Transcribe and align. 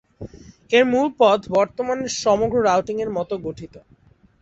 এর 0.71 0.83
মূল 0.91 1.07
পথ 1.19 1.39
বর্তমানের 1.55 2.11
সমগ্র 2.21 2.55
রাউটিং 2.61 2.95
এর 3.03 3.09
মতো 3.17 3.33
গঠিত। 3.45 3.73